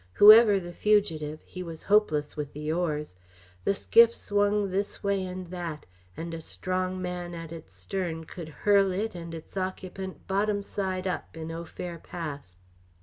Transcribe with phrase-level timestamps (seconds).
[0.13, 3.17] Whoever the fugitive, he was hopeless with the oars.
[3.65, 5.85] The skiff swung this way and that,
[6.17, 11.05] and a strong man at its stern could hurl it and its occupant bottom side
[11.05, 12.57] up in Au Fer Pass.